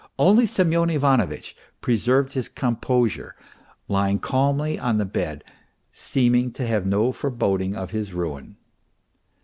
[0.17, 3.35] Only Semyon Ivanovitch preserved his composure,
[3.87, 5.53] lying calmly on the bed and
[5.91, 8.57] seeming to have no foreboding of his ruin.